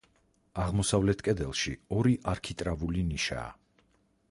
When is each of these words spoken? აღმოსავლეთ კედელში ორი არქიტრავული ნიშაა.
აღმოსავლეთ 0.63 1.21
კედელში 1.27 1.75
ორი 1.99 2.15
არქიტრავული 2.33 3.07
ნიშაა. 3.13 3.49